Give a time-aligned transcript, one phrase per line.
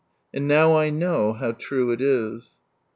[0.33, 2.55] And now I know how true it is.